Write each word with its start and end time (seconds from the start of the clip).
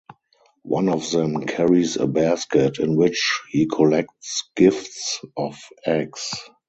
One 0.63 0.89
of 0.89 1.11
them 1.11 1.45
carries 1.45 1.95
a 1.95 2.07
basket 2.07 2.79
in 2.79 2.95
which 2.95 3.39
he 3.51 3.67
collects 3.67 4.49
gifts 4.55 5.19
of 5.37 5.55
eggs. 5.85 6.27